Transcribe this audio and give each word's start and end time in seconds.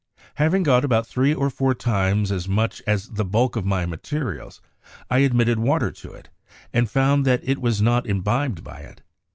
Having 0.37 0.63
got 0.63 0.83
about 0.83 1.05
three 1.05 1.31
or 1.31 1.51
four 1.51 1.75
times 1.75 2.31
as 2.31 2.47
much 2.47 2.81
as 2.87 3.09
the 3.09 3.23
bulk 3.23 3.55
of 3.55 3.67
my 3.67 3.85
materials, 3.85 4.59
I 5.11 5.19
admitted 5.19 5.59
water 5.59 5.91
to 5.91 6.11
it, 6.13 6.27
and 6.73 6.89
found 6.89 7.23
that 7.27 7.41
it 7.47 7.61
was 7.61 7.83
not 7.83 8.07
imbibed 8.07 8.63
by 8.63 8.79
it. 8.79 9.03